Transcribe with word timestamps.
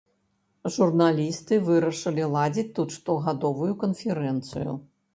Журналісты 0.77 1.53
вырашылі 1.69 2.23
ладзіць 2.39 2.67
тут 2.81 2.99
штогадовую 2.99 3.73
канферэнцыю. 3.89 4.71